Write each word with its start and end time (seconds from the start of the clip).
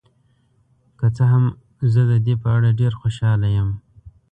که 0.99 1.07
څه 1.15 1.23
هم، 1.31 1.43
زه 1.93 2.01
د 2.11 2.13
دې 2.25 2.35
په 2.41 2.47
اړه 2.55 2.69
ډیر 2.79 2.93
خوشحاله 2.99 3.47
یم. 3.57 3.69